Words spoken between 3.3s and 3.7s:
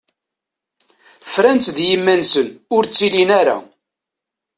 ara.